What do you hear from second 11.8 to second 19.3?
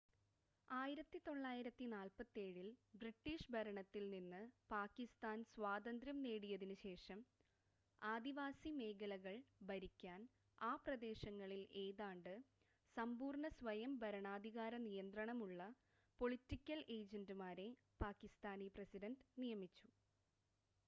ഏതാണ്ട് സമ്പൂർണ്ണ സ്വയം ഭരണാധികാര നിയന്ത്രണമുളള "പൊളിറ്റിക്കൽ ഏജന്റ്മാരെ" പാകിസ്ഥാനി പ്രസിഡന്റ്